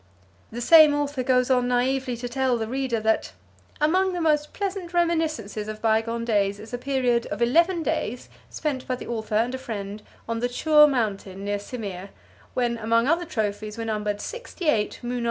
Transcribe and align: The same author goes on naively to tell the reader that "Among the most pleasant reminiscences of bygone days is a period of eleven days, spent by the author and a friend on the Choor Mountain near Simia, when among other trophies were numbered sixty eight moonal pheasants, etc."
The 0.51 0.61
same 0.61 0.95
author 0.95 1.21
goes 1.21 1.51
on 1.51 1.67
naively 1.67 2.17
to 2.17 2.27
tell 2.27 2.57
the 2.57 2.65
reader 2.65 2.99
that 3.01 3.33
"Among 3.79 4.13
the 4.13 4.19
most 4.19 4.51
pleasant 4.51 4.95
reminiscences 4.95 5.67
of 5.67 5.79
bygone 5.79 6.25
days 6.25 6.59
is 6.59 6.73
a 6.73 6.79
period 6.79 7.27
of 7.27 7.39
eleven 7.39 7.83
days, 7.83 8.27
spent 8.49 8.87
by 8.87 8.95
the 8.95 9.05
author 9.05 9.35
and 9.35 9.53
a 9.53 9.59
friend 9.59 10.01
on 10.27 10.39
the 10.39 10.49
Choor 10.49 10.87
Mountain 10.89 11.45
near 11.45 11.59
Simia, 11.59 12.09
when 12.55 12.79
among 12.79 13.07
other 13.07 13.25
trophies 13.25 13.77
were 13.77 13.85
numbered 13.85 14.21
sixty 14.21 14.65
eight 14.69 14.91
moonal 14.91 14.91
pheasants, 15.03 15.09
etc." 15.11 15.19